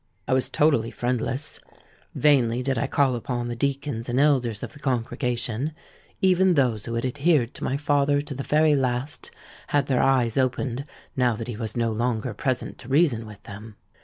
"I 0.27 0.33
was 0.33 0.49
totally 0.49 0.89
friendless. 0.89 1.59
Vainly 2.15 2.63
did 2.63 2.75
I 2.75 2.87
call 2.87 3.13
upon 3.13 3.49
the 3.49 3.55
deacons 3.55 4.09
and 4.09 4.19
elders 4.19 4.63
of 4.63 4.73
the 4.73 4.79
congregation; 4.79 5.73
even 6.21 6.55
those 6.55 6.87
who 6.87 6.95
had 6.95 7.05
adhered 7.05 7.53
to 7.53 7.63
my 7.63 7.77
father 7.77 8.19
to 8.19 8.33
the 8.33 8.41
very 8.41 8.73
last, 8.75 9.29
had 9.67 9.85
their 9.85 10.01
eyes 10.01 10.39
opened 10.39 10.85
now 11.15 11.35
that 11.35 11.47
he 11.47 11.55
was 11.55 11.77
no 11.77 11.91
longer 11.91 12.33
present 12.33 12.79
to 12.79 12.87
reason 12.87 13.27
with 13.27 13.43
them. 13.43 13.75